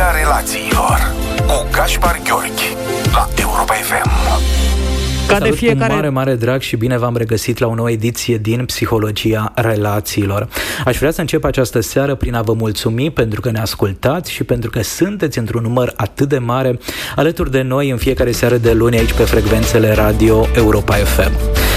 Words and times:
Psihologia 0.00 0.18
relațiilor 0.18 1.14
cu 1.46 1.68
Gaspar 1.72 2.20
Gheorghi 2.24 2.76
la 3.12 3.28
Europa 3.40 3.72
FM. 3.72 4.08
Ca 5.26 5.34
Salut 5.34 5.50
de 5.50 5.56
fiecare... 5.56 5.88
cu 5.88 5.94
mare, 5.94 6.08
mare 6.08 6.34
drag 6.34 6.60
și 6.60 6.76
bine 6.76 6.98
v-am 6.98 7.16
regăsit 7.16 7.58
la 7.58 7.66
o 7.66 7.74
nouă 7.74 7.90
ediție 7.90 8.36
din 8.36 8.64
Psihologia 8.64 9.52
Relațiilor. 9.54 10.48
Aș 10.84 10.98
vrea 10.98 11.10
să 11.10 11.20
încep 11.20 11.44
această 11.44 11.80
seară 11.80 12.14
prin 12.14 12.34
a 12.34 12.42
vă 12.42 12.52
mulțumi 12.52 13.10
pentru 13.10 13.40
că 13.40 13.50
ne 13.50 13.60
ascultați 13.60 14.32
și 14.32 14.44
pentru 14.44 14.70
că 14.70 14.82
sunteți 14.82 15.38
într-un 15.38 15.62
număr 15.62 15.92
atât 15.96 16.28
de 16.28 16.38
mare 16.38 16.78
alături 17.16 17.50
de 17.50 17.62
noi 17.62 17.90
în 17.90 17.96
fiecare 17.96 18.32
seară 18.32 18.56
de 18.56 18.72
luni 18.72 18.98
aici 18.98 19.12
pe 19.12 19.22
frecvențele 19.22 19.92
radio 19.92 20.46
Europa 20.54 20.94
FM. 20.94 21.32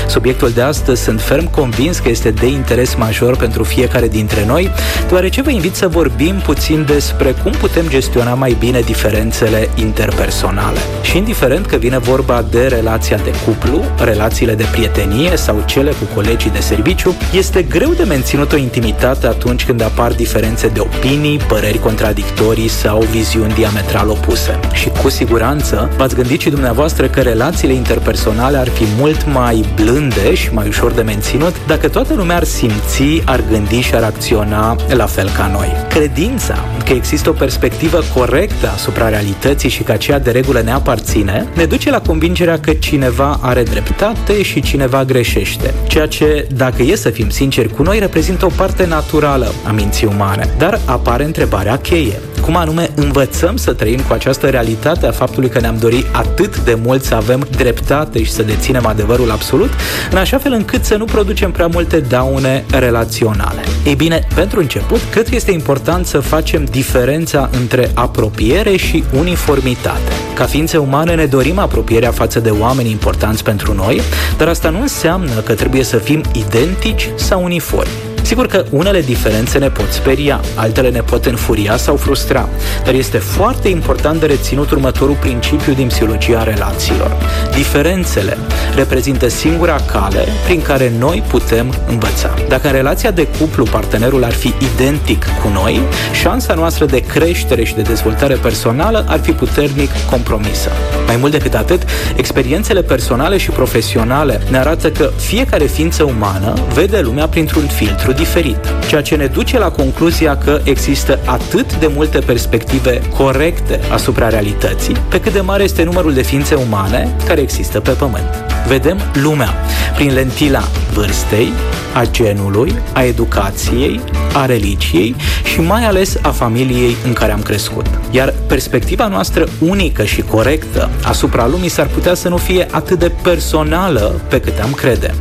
Subiectul 0.08 0.52
de 0.52 0.62
astăzi 0.62 1.04
sunt 1.04 1.22
ferm 1.22 1.50
convins 1.50 2.00
că 2.00 2.10
este 2.10 2.32
de 2.32 2.48
interes 2.48 2.96
major 2.96 3.38
pentru 3.38 3.64
fiecare 3.64 4.08
dintre 4.08 4.46
noi, 4.46 4.72
deoarece 5.08 5.42
vă 5.42 5.50
invit 5.50 5.76
să 5.76 5.88
vorbim 5.88 6.36
puțin 6.36 6.86
despre 6.86 7.36
cum 7.44 7.52
putem 7.52 7.88
gestiona 7.90 8.34
mai 8.34 8.56
bine 8.60 8.80
diferențele 8.80 9.70
interpersonale. 9.76 10.80
Și 11.02 11.18
indiferent 11.18 11.66
că 11.66 11.76
vine 11.76 11.98
vorba 11.98 12.46
de 12.50 12.68
relația 12.68 13.18
de 13.18 13.34
cuplu, 13.46 13.84
relațiile 14.04 14.54
de 14.54 14.66
prietenie 14.72 15.36
sau 15.36 15.64
cele 15.66 15.92
cu 15.92 16.14
colegii 16.14 16.52
de 16.52 16.60
serviciu, 16.60 17.16
este 17.34 17.62
greu 17.62 17.94
de 17.94 18.04
menținut 18.04 18.52
o 18.52 18.58
intimitate 18.58 19.28
atunci 19.28 19.66
când 19.66 19.82
apar 19.82 20.12
diferențe 20.12 20.68
de 20.68 20.80
opinii, 20.80 21.38
păreri 21.38 21.80
contradictorii 21.80 22.68
sau 22.68 23.02
viziuni 23.12 23.54
diametral 23.54 24.10
opuse. 24.10 24.60
Și 24.74 24.90
cu 25.02 25.10
siguranță 25.10 25.90
v-ați 25.98 26.16
gândit 26.16 26.42
și 26.42 26.50
dumneavoastră 26.50 27.08
că 27.08 27.22
relațiile 27.22 27.74
interpersonale 27.74 28.58
ar 28.58 28.70
fi 28.70 28.84
mult 28.98 29.34
mai 29.34 29.66
blânde 29.76 29.93
și 30.34 30.54
mai 30.54 30.68
ușor 30.68 30.92
de 30.92 31.02
menținut 31.02 31.56
dacă 31.68 31.88
toată 31.88 32.14
lumea 32.14 32.36
ar 32.36 32.44
simți, 32.44 33.22
ar 33.26 33.44
gândi 33.50 33.80
și 33.80 33.96
ar 33.96 34.04
acționa 34.04 34.76
la 34.90 35.06
fel 35.06 35.30
ca 35.30 35.48
noi. 35.54 35.68
Credința 35.90 36.66
că 36.86 36.94
există 36.94 37.30
o 37.30 37.34
perspectivă 37.34 38.00
corectă 38.16 38.68
asupra 38.68 39.10
realității 39.10 39.70
și 39.70 39.84
că 39.84 39.92
aceea 39.92 40.20
de 40.20 40.32
regulă 40.32 40.62
ne 40.62 40.72
aparține, 40.72 41.48
ne 41.56 41.66
duce 41.66 41.90
la 41.90 42.02
convingerea 42.02 42.60
că 42.60 42.74
cineva 42.74 43.40
are 43.42 43.64
dreptate 43.64 44.42
și 44.42 44.62
cineva 44.62 45.04
greșește. 45.04 45.74
Ceea 45.88 46.08
ce, 46.08 46.48
dacă 46.56 46.82
e 46.82 46.96
să 46.96 47.10
fim 47.10 47.30
sinceri 47.30 47.74
cu 47.74 47.84
noi, 47.84 48.00
reprezintă 48.00 48.46
o 48.46 48.52
parte 48.56 48.86
naturală 48.86 49.52
a 49.68 49.72
minții 49.72 50.08
umane. 50.08 50.54
Dar 50.58 50.80
apare 50.86 51.24
întrebarea 51.24 51.78
cheie. 51.78 52.20
Cum 52.44 52.56
anume 52.56 52.90
învățăm 52.96 53.56
să 53.56 53.74
trăim 53.74 54.00
cu 54.00 54.14
această 54.14 54.48
realitate 54.48 55.06
a 55.06 55.12
faptului 55.12 55.50
că 55.50 55.60
ne-am 55.60 55.78
dorit 55.78 56.06
atât 56.12 56.60
de 56.60 56.78
mult 56.84 57.04
să 57.04 57.16
avem 57.16 57.48
dreptate 57.58 58.24
și 58.24 58.32
să 58.32 58.44
deținem 58.44 58.86
adevărul 58.86 59.32
absolut, 59.32 59.70
în 60.12 60.18
așa 60.18 60.38
fel 60.38 60.52
încât 60.52 60.84
să 60.84 60.96
nu 60.96 61.06
producem 61.06 61.52
prea 61.52 61.68
multe 61.68 62.00
daune 62.00 62.64
relaționale. 62.72 63.62
Ei 63.86 63.96
bine, 63.96 64.28
pentru 64.36 64.60
început, 64.60 65.00
cred 65.12 65.30
că 65.30 65.36
este 65.36 65.52
important 65.52 66.06
să 66.06 66.20
facem 66.20 66.64
diferența 66.64 67.50
între 67.60 67.92
apropiere 67.94 68.76
și 68.76 69.04
uniformitate. 69.18 70.12
Ca 70.36 70.44
ființe 70.44 70.78
umane 70.78 71.16
ne 71.16 71.26
dorim 71.26 71.60
apropierea 71.60 72.12
față 72.12 72.40
de 72.40 72.50
oameni 72.50 72.92
importanți 72.92 73.44
pentru 73.44 73.74
noi, 73.74 74.02
dar 74.38 74.48
asta 74.48 74.70
nu 74.70 74.82
înseamnă 74.82 75.40
că 75.46 75.54
trebuie 75.54 75.84
să 75.84 75.98
fim 75.98 76.24
identici 76.34 77.10
sau 77.16 77.44
uniformi. 77.44 78.13
Sigur 78.24 78.48
că 78.48 78.66
unele 78.70 79.02
diferențe 79.02 79.58
ne 79.58 79.70
pot 79.70 79.92
speria, 79.92 80.42
altele 80.56 80.90
ne 80.90 81.02
pot 81.02 81.26
înfuria 81.26 81.78
sau 81.78 81.96
frustra, 81.96 82.50
dar 82.86 82.94
este 82.94 83.18
foarte 83.18 83.68
important 83.68 84.20
de 84.20 84.26
reținut 84.26 84.72
următorul 84.72 85.16
principiu 85.20 85.74
din 85.74 85.88
psihologia 85.88 86.44
relațiilor. 86.44 87.12
Diferențele 87.56 88.38
reprezintă 88.76 89.28
singura 89.28 89.76
cale 89.92 90.26
prin 90.46 90.62
care 90.62 90.92
noi 91.00 91.24
putem 91.28 91.74
învăța. 91.88 92.34
Dacă 92.48 92.68
în 92.68 92.74
relația 92.74 93.12
de 93.12 93.28
cuplu 93.40 93.64
partenerul 93.64 94.24
ar 94.24 94.34
fi 94.34 94.54
identic 94.76 95.26
cu 95.42 95.48
noi, 95.54 95.82
șansa 96.22 96.54
noastră 96.54 96.86
de 96.86 97.00
creștere 97.00 97.64
și 97.64 97.76
de 97.76 97.82
dezvoltare 97.82 98.36
personală 98.36 99.06
ar 99.08 99.20
fi 99.20 99.32
puternic 99.32 99.90
compromisă. 100.10 100.70
Mai 101.08 101.16
mult 101.16 101.32
decât 101.32 101.54
atât, 101.54 101.82
experiențele 102.16 102.82
personale 102.82 103.38
și 103.38 103.50
profesionale 103.50 104.42
ne 104.50 104.58
arată 104.58 104.92
că 104.92 105.12
fiecare 105.18 105.66
ființă 105.66 106.04
umană 106.04 106.54
vede 106.74 107.00
lumea 107.00 107.28
printr-un 107.28 107.68
filtru 107.68 108.12
diferit, 108.14 108.58
ceea 108.88 109.02
ce 109.02 109.16
ne 109.16 109.26
duce 109.26 109.60
la 109.60 109.70
concluzia 109.70 110.38
că 110.38 110.60
există 110.64 111.20
atât 111.26 111.76
de 111.76 111.92
multe 111.96 112.20
perspective 112.20 113.02
corecte 113.18 113.80
asupra 113.92 114.30
realității, 114.30 114.96
pe 115.10 115.20
cât 115.20 115.34
de 115.34 115.42
mare 115.42 115.64
este 115.64 115.84
numărul 115.84 116.14
de 116.14 116.22
ființe 116.22 116.56
umane 116.56 117.16
care 117.28 117.42
există 117.42 117.80
pe 117.80 117.92
Pământ. 117.92 118.44
Vedem 118.68 119.00
lumea 119.14 119.54
prin 119.96 120.14
lentila 120.14 120.64
vârstei, 120.94 121.52
a 121.94 122.06
genului, 122.12 122.76
a 122.94 123.04
educației, 123.04 124.00
a 124.34 124.46
religiei 124.46 125.16
și 125.44 125.62
mai 125.62 125.86
ales 125.86 126.18
a 126.22 126.30
familiei 126.30 126.96
în 127.06 127.14
care 127.14 127.32
am 127.32 127.42
crescut. 127.42 127.86
Iar 128.12 128.34
perspectiva 128.48 129.08
noastră 129.08 129.48
unică 129.60 130.04
și 130.04 130.22
corectă 130.22 130.90
asupra 131.04 131.48
lumii 131.48 131.70
s-ar 131.70 131.88
putea 131.88 132.14
să 132.14 132.30
nu 132.30 132.38
fie 132.38 132.68
atât 132.72 133.00
de 133.00 133.12
personală 133.22 134.22
pe 134.28 134.40
cât 134.40 134.60
am 134.60 134.72
crede, 134.72 135.14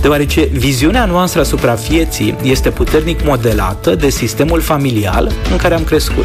deoarece 0.00 0.48
viziunea 0.52 1.04
noastră 1.04 1.40
asupra 1.40 1.74
vieții 1.74 2.36
este 2.42 2.70
puternic 2.70 3.24
modelată 3.24 3.94
de 3.94 4.08
sistemul 4.08 4.60
familial 4.60 5.32
în 5.50 5.56
care 5.56 5.74
am 5.74 5.84
crescut, 5.84 6.24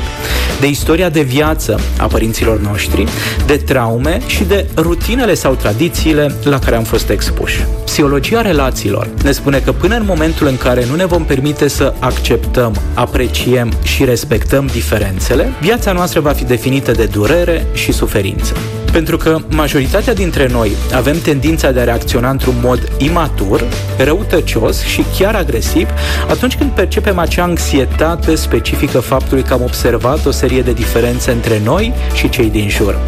de 0.59 0.68
istoria 0.68 1.09
de 1.09 1.22
viață 1.22 1.80
a 1.98 2.06
părinților 2.06 2.59
noștri, 2.59 3.06
de 3.46 3.58
traume 3.58 4.22
și 4.26 4.44
de 4.44 4.66
rutinele 4.76 5.34
sau 5.34 5.53
tradițiile 5.53 6.36
la 6.44 6.59
care 6.59 6.76
am 6.76 6.84
fost 6.84 7.09
expuși. 7.09 7.66
Psihologia 7.86 8.42
relațiilor 8.42 9.09
ne 9.24 9.31
spune 9.31 9.59
că 9.59 9.72
până 9.72 9.96
în 9.96 10.06
momentul 10.06 10.48
în 10.48 10.58
care 10.58 10.86
nu 10.86 10.96
ne 10.96 11.06
vom 11.06 11.26
permite 11.26 11.68
să 11.68 11.94
acceptăm, 12.00 12.76
apreciem 12.94 13.72
și 13.84 14.06
respectăm 14.06 14.66
diferențele, 14.66 15.53
viața 15.62 15.92
noastră 15.92 16.20
va 16.20 16.32
fi 16.32 16.44
definită 16.44 16.92
de 16.92 17.06
durere 17.06 17.66
și 17.74 17.92
suferință. 17.92 18.53
Pentru 18.96 19.18
că 19.18 19.38
majoritatea 19.50 20.14
dintre 20.14 20.48
noi 20.48 20.72
avem 20.94 21.20
tendința 21.22 21.72
de 21.72 21.80
a 21.80 21.84
reacționa 21.84 22.30
într-un 22.30 22.56
mod 22.62 22.92
imatur, 22.98 23.64
răutăcios 23.98 24.84
și 24.84 25.04
chiar 25.18 25.36
agresiv 25.36 25.88
atunci 26.30 26.56
când 26.56 26.72
percepem 26.72 27.20
acea 27.20 27.44
anxietate 27.44 28.36
specifică 28.36 29.00
faptului 29.00 29.44
că 29.44 29.54
am 29.54 29.62
observat 29.62 30.26
o 30.26 30.32
serie 30.32 30.62
de 30.62 30.74
diferențe 30.74 31.32
între 31.32 31.62
noi 31.64 31.94
și 32.14 32.30
cei 32.30 32.50
din 32.50 32.70
jur. 32.70 33.00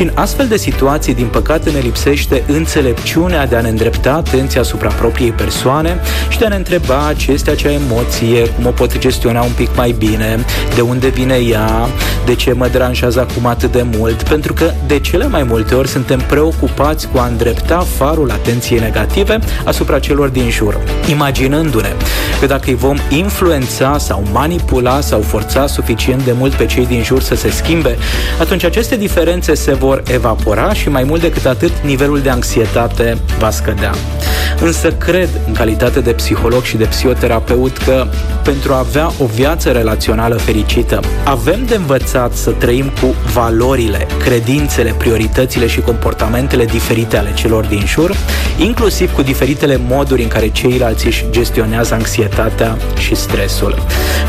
Și 0.00 0.06
în 0.06 0.12
astfel 0.14 0.46
de 0.46 0.56
situații, 0.56 1.14
din 1.14 1.26
păcate, 1.26 1.70
ne 1.70 1.78
lipsește 1.78 2.42
înțelepciunea 2.46 3.46
de 3.46 3.56
a 3.56 3.60
ne 3.60 3.68
îndrepta 3.68 4.12
atenția 4.12 4.60
asupra 4.60 4.88
propriei 4.88 5.30
persoane 5.30 6.00
și 6.28 6.38
de 6.38 6.44
a 6.44 6.48
ne 6.48 6.54
întreba 6.54 7.12
ce 7.16 7.32
este 7.32 7.50
acea 7.50 7.72
emoție, 7.72 8.48
cum 8.48 8.66
o 8.66 8.70
pot 8.70 8.98
gestiona 8.98 9.42
un 9.42 9.52
pic 9.56 9.76
mai 9.76 9.94
bine, 9.98 10.44
de 10.74 10.80
unde 10.80 11.08
vine 11.08 11.34
ea, 11.34 11.88
de 12.24 12.34
ce 12.34 12.52
mă 12.52 12.68
deranjează 12.68 13.20
acum 13.20 13.46
atât 13.46 13.72
de 13.72 13.86
mult, 13.96 14.22
pentru 14.22 14.52
că 14.52 14.72
de 14.86 14.98
cele 14.98 15.26
mai 15.26 15.42
multe 15.42 15.74
ori 15.74 15.88
suntem 15.88 16.20
preocupați 16.20 17.08
cu 17.08 17.18
a 17.18 17.26
îndrepta 17.26 17.86
farul 17.96 18.30
atenției 18.30 18.80
negative 18.80 19.38
asupra 19.64 19.98
celor 19.98 20.28
din 20.28 20.50
jur, 20.50 20.80
imaginându-ne 21.10 21.92
că 22.40 22.46
dacă 22.46 22.64
îi 22.66 22.74
vom 22.74 22.96
influența 23.08 23.98
sau 23.98 24.22
manipula 24.32 25.00
sau 25.00 25.20
forța 25.20 25.66
suficient 25.66 26.24
de 26.24 26.32
mult 26.32 26.54
pe 26.54 26.66
cei 26.66 26.86
din 26.86 27.02
jur 27.02 27.22
să 27.22 27.34
se 27.34 27.50
schimbe, 27.50 27.98
atunci 28.40 28.64
aceste 28.64 28.96
diferențe 28.96 29.54
se 29.54 29.74
vor 29.74 29.89
evapora 30.06 30.72
și 30.72 30.88
mai 30.88 31.04
mult 31.04 31.20
decât 31.20 31.46
atât, 31.46 31.72
nivelul 31.84 32.20
de 32.20 32.30
anxietate 32.30 33.18
va 33.38 33.50
scădea. 33.50 33.92
Însă 34.60 34.92
cred, 34.92 35.28
în 35.46 35.52
calitate 35.52 36.00
de 36.00 36.10
psiholog 36.10 36.62
și 36.62 36.76
de 36.76 36.84
psihoterapeut, 36.84 37.76
că 37.76 38.06
pentru 38.44 38.72
a 38.72 38.78
avea 38.78 39.12
o 39.18 39.26
viață 39.26 39.70
relațională 39.70 40.34
fericită, 40.34 41.00
avem 41.24 41.64
de 41.66 41.74
învățat 41.74 42.32
să 42.32 42.50
trăim 42.50 42.92
cu 43.00 43.14
valorile, 43.32 44.06
credințele, 44.24 44.94
prioritățile 44.98 45.66
și 45.66 45.80
comportamentele 45.80 46.64
diferite 46.64 47.16
ale 47.16 47.32
celor 47.34 47.64
din 47.64 47.82
jur, 47.86 48.16
inclusiv 48.58 49.14
cu 49.14 49.22
diferitele 49.22 49.80
moduri 49.88 50.22
în 50.22 50.28
care 50.28 50.48
ceilalți 50.48 51.06
își 51.06 51.24
gestionează 51.30 51.94
anxietatea 51.94 52.76
și 52.98 53.14
stresul. 53.14 53.74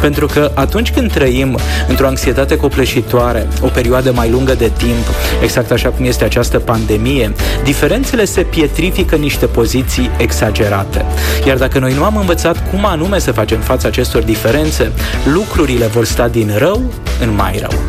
Pentru 0.02 0.26
că 0.26 0.52
atunci 0.54 0.92
când 0.92 1.12
trăim 1.12 1.58
într-o 1.88 2.08
anxietate 2.08 2.58
copleșitoare, 2.58 3.47
o 3.62 3.68
perioadă 3.68 4.12
mai 4.12 4.30
lungă 4.30 4.53
de 4.53 4.72
timp, 4.78 5.06
exact 5.52 5.72
așa 5.72 5.90
cum 5.90 6.06
este 6.06 6.24
această 6.24 6.59
pandemie, 6.59 7.34
diferențele 7.64 8.26
se 8.26 8.42
pietrifică 8.42 9.16
în 9.16 9.22
niște 9.22 9.46
poziții 9.46 10.12
exagerate. 10.18 11.06
Iar 11.46 11.58
dacă 11.58 11.80
noi 11.80 11.94
nu 11.94 12.03
am 12.03 12.18
învățat 12.18 12.70
cum 12.70 12.86
anume 12.86 13.20
să 13.20 13.32
facem 13.32 13.59
față 13.59 13.88
acestor 13.88 14.22
diferențe, 14.22 14.92
lucrurile 15.34 15.86
vor 15.86 16.06
sta 16.06 16.28
din 16.28 16.53
rău 16.58 16.82
în 17.22 17.36
mai 17.36 17.58
rău. 17.59 17.80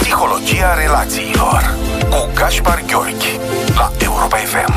Psihologia 0.00 0.74
relațiilor 0.82 1.76
cu 2.10 2.28
Gaspar 2.34 2.82
Gheorghi 2.86 3.38
la 3.74 3.90
Europa 3.98 4.36
FM 4.36 4.72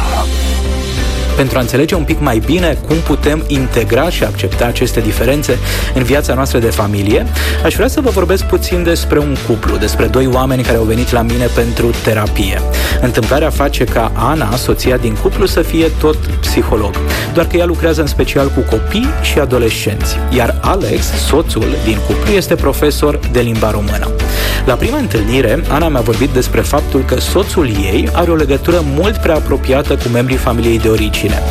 pentru 1.37 1.57
a 1.57 1.61
înțelege 1.61 1.95
un 1.95 2.03
pic 2.03 2.19
mai 2.19 2.41
bine 2.45 2.77
cum 2.87 2.95
putem 2.95 3.43
integra 3.47 4.09
și 4.09 4.23
accepta 4.23 4.65
aceste 4.65 4.99
diferențe 4.99 5.57
în 5.93 6.03
viața 6.03 6.33
noastră 6.33 6.59
de 6.59 6.69
familie, 6.69 7.25
aș 7.63 7.73
vrea 7.75 7.87
să 7.87 8.01
vă 8.01 8.09
vorbesc 8.09 8.43
puțin 8.43 8.83
despre 8.83 9.19
un 9.19 9.35
cuplu, 9.47 9.77
despre 9.77 10.05
doi 10.05 10.27
oameni 10.33 10.63
care 10.63 10.77
au 10.77 10.83
venit 10.83 11.11
la 11.11 11.21
mine 11.21 11.45
pentru 11.45 11.89
terapie. 12.03 12.61
Întâmplarea 13.01 13.49
face 13.49 13.83
ca 13.83 14.11
Ana, 14.15 14.55
soția 14.55 14.97
din 14.97 15.15
cuplu, 15.21 15.45
să 15.45 15.61
fie 15.61 15.91
tot 15.99 16.17
psiholog, 16.39 16.95
doar 17.33 17.47
că 17.47 17.57
ea 17.57 17.65
lucrează 17.65 18.01
în 18.01 18.07
special 18.07 18.47
cu 18.47 18.59
copii 18.59 19.07
și 19.21 19.39
adolescenți, 19.39 20.15
iar 20.35 20.59
Alex, 20.61 21.05
soțul 21.27 21.65
din 21.83 21.97
cuplu, 22.07 22.33
este 22.33 22.55
profesor 22.55 23.19
de 23.31 23.39
limba 23.39 23.71
română. 23.71 24.07
La 24.67 24.75
prima 24.75 24.97
întâlnire, 24.97 25.63
Ana 25.69 25.87
mi-a 25.87 26.01
vorbit 26.01 26.29
despre 26.29 26.61
faptul 26.61 27.03
că 27.03 27.19
soțul 27.19 27.67
ei 27.67 28.09
are 28.13 28.31
o 28.31 28.35
legătură 28.35 28.83
mult 28.95 29.17
prea 29.17 29.35
apropiată 29.35 29.95
cu 29.95 30.07
membrii 30.07 30.37
familiei 30.37 30.79
de 30.79 30.87
origine. 30.87 31.41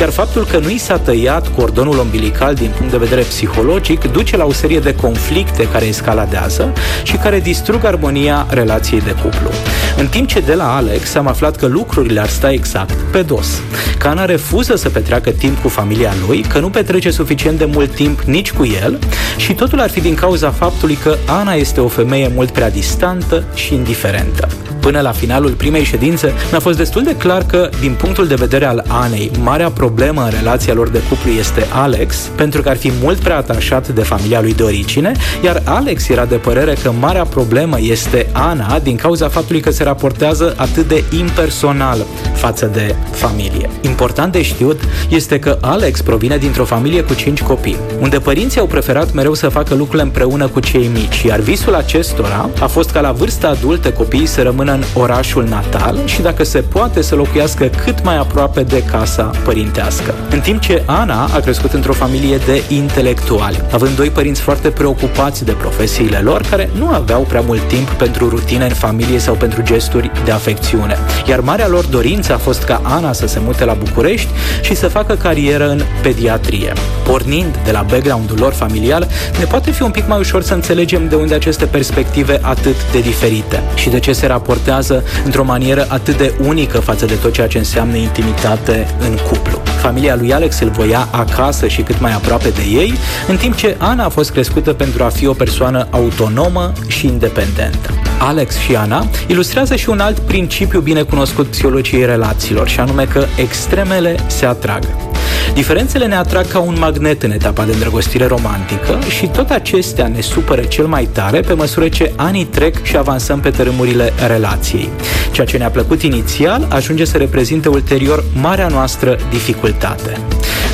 Iar 0.00 0.10
faptul 0.10 0.44
că 0.44 0.58
nu 0.58 0.70
i 0.70 0.78
s-a 0.78 0.98
tăiat 0.98 1.54
cordonul 1.54 1.98
umbilical 1.98 2.54
din 2.54 2.72
punct 2.76 2.90
de 2.90 2.98
vedere 2.98 3.20
psihologic 3.20 4.12
duce 4.12 4.36
la 4.36 4.44
o 4.44 4.52
serie 4.52 4.78
de 4.78 4.94
conflicte 4.94 5.68
care 5.68 5.84
escaladează 5.84 6.72
și 7.02 7.16
care 7.16 7.40
distrug 7.40 7.84
armonia 7.84 8.46
relației 8.50 9.00
de 9.00 9.10
cuplu. 9.22 9.50
În 9.96 10.06
timp 10.06 10.28
ce 10.28 10.40
de 10.40 10.54
la 10.54 10.76
Alex 10.76 11.14
am 11.14 11.26
aflat 11.26 11.56
că 11.56 11.66
lucrurile 11.66 12.20
ar 12.20 12.28
sta 12.28 12.52
exact 12.52 12.94
pe 13.12 13.22
dos. 13.22 13.60
Că 13.98 14.08
Ana 14.08 14.24
refuză 14.24 14.76
să 14.76 14.90
petreacă 14.90 15.30
timp 15.30 15.62
cu 15.62 15.68
familia 15.68 16.12
lui, 16.26 16.40
că 16.40 16.58
nu 16.58 16.70
petrece 16.70 17.10
suficient 17.10 17.58
de 17.58 17.64
mult 17.64 17.94
timp 17.94 18.20
nici 18.20 18.52
cu 18.52 18.64
el 18.64 18.98
și 19.36 19.54
totul 19.54 19.80
ar 19.80 19.90
fi 19.90 20.00
din 20.00 20.14
cauza 20.14 20.50
faptului 20.50 20.98
că 21.02 21.16
Ana 21.26 21.52
este 21.52 21.80
o 21.80 21.88
femeie 21.88 22.30
mult 22.34 22.50
prea 22.50 22.70
distantă 22.70 23.44
și 23.54 23.74
indiferentă. 23.74 24.48
Până 24.82 25.00
la 25.00 25.12
finalul 25.12 25.50
primei 25.50 25.84
ședințe, 25.84 26.32
mi-a 26.50 26.60
fost 26.60 26.76
destul 26.76 27.02
de 27.02 27.16
clar 27.16 27.44
că, 27.46 27.68
din 27.80 27.94
punctul 27.94 28.26
de 28.26 28.34
vedere 28.34 28.64
al 28.64 28.84
Anei, 28.88 29.30
marea 29.42 29.70
problemă 29.70 30.22
în 30.22 30.30
relația 30.30 30.74
lor 30.74 30.88
de 30.88 31.02
cuplu 31.08 31.30
este 31.30 31.66
Alex, 31.72 32.16
pentru 32.36 32.62
că 32.62 32.68
ar 32.68 32.76
fi 32.76 32.92
mult 33.02 33.18
prea 33.18 33.36
atașat 33.36 33.88
de 33.88 34.02
familia 34.02 34.40
lui 34.40 34.54
de 34.54 34.62
origine, 34.62 35.12
iar 35.44 35.62
Alex 35.64 36.08
era 36.08 36.24
de 36.24 36.34
părere 36.34 36.76
că 36.82 36.92
marea 37.00 37.24
problemă 37.24 37.76
este 37.80 38.26
Ana 38.32 38.78
din 38.78 38.96
cauza 38.96 39.28
faptului 39.28 39.60
că 39.60 39.70
se 39.70 39.82
raportează 39.82 40.54
atât 40.56 40.88
de 40.88 41.04
impersonal 41.18 42.06
față 42.34 42.66
de 42.66 42.94
familie. 43.10 43.70
Important 43.80 44.32
de 44.32 44.42
știut 44.42 44.80
este 45.08 45.38
că 45.38 45.58
Alex 45.60 46.00
provine 46.00 46.36
dintr-o 46.36 46.64
familie 46.64 47.02
cu 47.02 47.14
cinci 47.14 47.42
copii, 47.42 47.76
unde 48.00 48.18
părinții 48.18 48.60
au 48.60 48.66
preferat 48.66 49.12
mereu 49.12 49.34
să 49.34 49.48
facă 49.48 49.74
lucrurile 49.74 50.02
împreună 50.02 50.48
cu 50.48 50.60
cei 50.60 50.90
mici, 50.92 51.22
iar 51.22 51.38
visul 51.38 51.74
acestora 51.74 52.50
a 52.60 52.66
fost 52.66 52.90
ca 52.90 53.00
la 53.00 53.12
vârsta 53.12 53.48
adultă 53.48 53.90
copiii 53.90 54.26
să 54.26 54.42
rămână 54.42 54.71
în 54.72 54.82
orașul 54.94 55.44
natal 55.44 55.98
și 56.04 56.22
dacă 56.22 56.44
se 56.44 56.58
poate 56.58 57.02
să 57.02 57.14
locuiască 57.14 57.70
cât 57.84 58.04
mai 58.04 58.16
aproape 58.16 58.62
de 58.62 58.82
casa 58.82 59.30
părintească. 59.44 60.14
În 60.30 60.40
timp 60.40 60.60
ce 60.60 60.82
Ana 60.86 61.24
a 61.24 61.40
crescut 61.40 61.72
într-o 61.72 61.92
familie 61.92 62.36
de 62.36 62.62
intelectuali, 62.68 63.62
având 63.72 63.96
doi 63.96 64.10
părinți 64.10 64.40
foarte 64.40 64.68
preocupați 64.68 65.44
de 65.44 65.52
profesiile 65.52 66.18
lor, 66.18 66.40
care 66.50 66.70
nu 66.78 66.88
aveau 66.88 67.20
prea 67.20 67.40
mult 67.40 67.68
timp 67.68 67.88
pentru 67.88 68.28
rutine 68.28 68.64
în 68.64 68.74
familie 68.74 69.18
sau 69.18 69.34
pentru 69.34 69.62
gesturi 69.62 70.10
de 70.24 70.30
afecțiune. 70.30 70.98
Iar 71.28 71.40
marea 71.40 71.68
lor 71.68 71.84
dorință 71.84 72.32
a 72.32 72.38
fost 72.38 72.62
ca 72.62 72.80
Ana 72.84 73.12
să 73.12 73.26
se 73.26 73.40
mute 73.44 73.64
la 73.64 73.74
București 73.74 74.28
și 74.62 74.74
să 74.74 74.88
facă 74.88 75.14
carieră 75.14 75.68
în 75.68 75.82
pediatrie. 76.02 76.72
Pornind 77.04 77.58
de 77.64 77.70
la 77.70 77.84
background-ul 77.90 78.38
lor 78.38 78.52
familial, 78.52 79.08
ne 79.38 79.44
poate 79.44 79.70
fi 79.70 79.82
un 79.82 79.90
pic 79.90 80.08
mai 80.08 80.18
ușor 80.18 80.42
să 80.42 80.54
înțelegem 80.54 81.08
de 81.08 81.14
unde 81.14 81.34
aceste 81.34 81.64
perspective 81.64 82.38
atât 82.42 82.76
de 82.92 83.00
diferite 83.00 83.62
și 83.74 83.88
de 83.88 83.98
ce 83.98 84.12
se 84.12 84.26
raportează 84.26 84.60
raportează 84.64 85.04
într-o 85.24 85.44
manieră 85.44 85.86
atât 85.88 86.16
de 86.16 86.34
unică 86.46 86.78
față 86.78 87.06
de 87.06 87.14
tot 87.14 87.32
ceea 87.32 87.46
ce 87.46 87.58
înseamnă 87.58 87.96
intimitate 87.96 88.86
în 88.98 89.16
cuplu. 89.16 89.62
Familia 89.80 90.16
lui 90.16 90.32
Alex 90.32 90.60
îl 90.60 90.70
voia 90.70 91.08
acasă 91.10 91.66
și 91.66 91.82
cât 91.82 92.00
mai 92.00 92.12
aproape 92.12 92.48
de 92.48 92.62
ei, 92.70 92.94
în 93.28 93.36
timp 93.36 93.54
ce 93.54 93.76
Ana 93.78 94.04
a 94.04 94.08
fost 94.08 94.30
crescută 94.30 94.72
pentru 94.72 95.04
a 95.04 95.08
fi 95.08 95.26
o 95.26 95.32
persoană 95.32 95.86
autonomă 95.90 96.72
și 96.86 97.06
independentă. 97.06 97.90
Alex 98.18 98.56
și 98.56 98.74
Ana 98.74 99.06
ilustrează 99.26 99.76
și 99.76 99.88
un 99.88 100.00
alt 100.00 100.18
principiu 100.18 100.80
bine 100.80 101.02
cunoscut 101.02 101.46
psihologiei 101.46 102.04
relațiilor, 102.04 102.68
și 102.68 102.80
anume 102.80 103.04
că 103.04 103.24
extremele 103.36 104.16
se 104.26 104.46
atrag. 104.46 105.11
Diferențele 105.54 106.06
ne 106.06 106.14
atrag 106.14 106.46
ca 106.46 106.58
un 106.58 106.76
magnet 106.78 107.22
în 107.22 107.30
etapa 107.30 107.64
de 107.64 107.72
îndrăgostire 107.72 108.26
romantică 108.26 108.98
și 109.08 109.26
tot 109.26 109.50
acestea 109.50 110.06
ne 110.06 110.20
supără 110.20 110.62
cel 110.62 110.86
mai 110.86 111.08
tare 111.12 111.40
pe 111.40 111.52
măsură 111.52 111.88
ce 111.88 112.12
anii 112.16 112.44
trec 112.44 112.82
și 112.82 112.96
avansăm 112.96 113.40
pe 113.40 113.50
tărâmurile 113.50 114.12
relației. 114.26 114.88
Ceea 115.32 115.46
ce 115.46 115.56
ne-a 115.56 115.70
plăcut 115.70 116.02
inițial 116.02 116.66
ajunge 116.70 117.04
să 117.04 117.16
reprezinte 117.16 117.68
ulterior 117.68 118.24
marea 118.40 118.68
noastră 118.68 119.18
dificultate. 119.30 120.18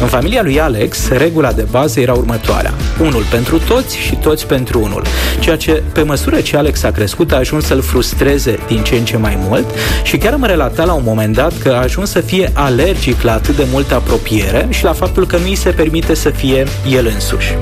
În 0.00 0.06
familia 0.06 0.42
lui 0.42 0.60
Alex, 0.60 1.08
regula 1.08 1.52
de 1.52 1.66
bază 1.70 2.00
era 2.00 2.12
următoarea. 2.12 2.72
Unul 3.00 3.22
pentru 3.30 3.58
toți 3.58 3.96
și 3.96 4.16
toți 4.16 4.46
pentru 4.46 4.80
unul. 4.80 5.02
Ceea 5.40 5.56
ce, 5.56 5.82
pe 5.92 6.02
măsură 6.02 6.40
ce 6.40 6.56
Alex 6.56 6.82
a 6.82 6.90
crescut, 6.90 7.32
a 7.32 7.36
ajuns 7.36 7.64
să-l 7.64 7.80
frustreze 7.80 8.58
din 8.66 8.82
ce 8.82 8.94
în 8.94 9.04
ce 9.04 9.16
mai 9.16 9.38
mult 9.40 9.66
și 10.02 10.16
chiar 10.16 10.34
mă 10.34 10.46
relata 10.46 10.84
la 10.84 10.92
un 10.92 11.02
moment 11.04 11.34
dat 11.34 11.52
că 11.62 11.68
a 11.68 11.82
ajuns 11.82 12.10
să 12.10 12.20
fie 12.20 12.50
alergic 12.52 13.22
la 13.22 13.32
atât 13.32 13.56
de 13.56 13.66
multă 13.72 13.94
apropiere 13.94 14.66
și 14.70 14.84
la 14.84 14.92
faptul 14.92 15.26
că 15.26 15.36
nu 15.36 15.44
îi 15.44 15.54
se 15.54 15.70
permite 15.70 16.14
să 16.14 16.30
fie 16.30 16.66
el 16.90 17.10
însuși. 17.14 17.56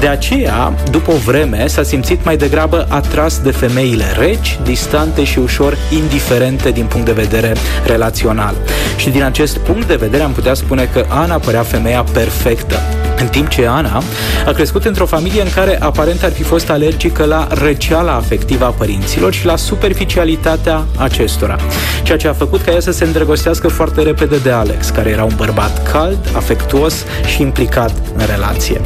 De 0.00 0.06
aceea, 0.06 0.74
după 0.90 1.10
o 1.10 1.16
vreme, 1.16 1.66
s-a 1.66 1.82
simțit 1.82 2.24
mai 2.24 2.36
degrabă 2.36 2.86
atras 2.88 3.40
de 3.40 3.50
femeile 3.50 4.04
reci, 4.18 4.58
distante 4.62 5.24
și 5.24 5.38
ușor 5.38 5.76
indiferente 5.90 6.70
din 6.70 6.84
punct 6.84 7.06
de 7.06 7.12
vedere 7.12 7.52
relațional. 7.86 8.54
Și 8.96 9.10
din 9.10 9.22
acest 9.22 9.56
punct 9.56 9.86
de 9.86 9.94
vedere 9.94 10.22
am 10.22 10.32
putea 10.32 10.54
spune 10.54 10.88
că 10.92 11.04
Ana 11.08 11.36
părea 11.38 11.62
FMEA 11.74 12.04
perfecta. 12.04 13.03
În 13.18 13.26
timp 13.26 13.48
ce 13.48 13.66
Ana 13.66 14.02
a 14.46 14.50
crescut 14.50 14.84
într-o 14.84 15.06
familie 15.06 15.42
în 15.42 15.50
care 15.54 15.82
aparent 15.82 16.22
ar 16.22 16.32
fi 16.32 16.42
fost 16.42 16.70
alergică 16.70 17.24
la 17.24 17.46
răceala 17.50 18.12
afectivă 18.12 18.64
a 18.64 18.68
părinților 18.68 19.32
și 19.32 19.46
la 19.46 19.56
superficialitatea 19.56 20.84
acestora, 20.96 21.56
ceea 22.02 22.18
ce 22.18 22.28
a 22.28 22.32
făcut 22.32 22.62
ca 22.62 22.72
ea 22.72 22.80
să 22.80 22.90
se 22.90 23.04
îndrăgostească 23.04 23.68
foarte 23.68 24.02
repede 24.02 24.36
de 24.36 24.50
Alex, 24.50 24.88
care 24.88 25.10
era 25.10 25.24
un 25.24 25.34
bărbat 25.36 25.90
cald, 25.92 26.18
afectuos 26.36 26.94
și 27.26 27.42
implicat 27.42 27.92
în 28.16 28.26
relație. 28.26 28.80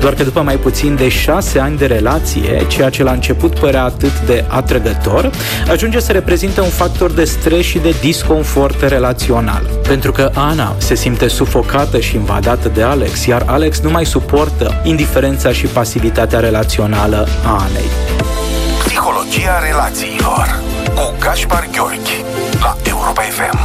Doar 0.00 0.14
că 0.14 0.22
după 0.22 0.40
mai 0.40 0.56
puțin 0.56 0.94
de 0.94 1.08
șase 1.08 1.58
ani 1.58 1.78
de 1.78 1.86
relație, 1.86 2.66
ceea 2.68 2.90
ce 2.90 3.02
la 3.02 3.12
început 3.12 3.58
părea 3.58 3.84
atât 3.84 4.20
de 4.26 4.44
atrăgător, 4.48 5.30
ajunge 5.70 6.00
să 6.00 6.12
reprezinte 6.12 6.60
un 6.60 6.68
factor 6.68 7.10
de 7.10 7.24
stres 7.24 7.64
și 7.64 7.78
de 7.78 7.94
disconfort 8.00 8.82
relațional. 8.88 9.62
Pentru 9.88 10.12
că 10.12 10.30
Ana 10.34 10.74
se 10.78 10.94
simte 10.94 11.28
sufocată 11.28 12.00
și 12.00 12.16
invadată 12.16 12.70
de 12.74 12.82
Alex, 12.82 13.24
iar 13.24 13.42
Alex 13.46 13.71
nu 13.80 13.90
mai 13.90 14.06
suportă 14.06 14.80
indiferența 14.82 15.52
și 15.52 15.66
pasivitatea 15.66 16.40
relațională 16.40 17.28
a 17.44 17.50
Anei. 17.50 17.88
Psihologia 18.84 19.58
relațiilor 19.58 20.60
cu 20.94 21.14
Gaspar 21.18 21.68
Gheorghi 21.72 22.24
la 22.60 22.76
Europa 22.84 23.22
FM. 23.22 23.58